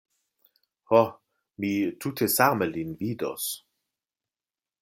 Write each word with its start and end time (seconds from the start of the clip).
Ho, 0.93 1.01
mi 1.65 1.71
tute 2.05 2.31
same 2.39 2.71
lin 2.73 2.99
vidos. 3.05 3.49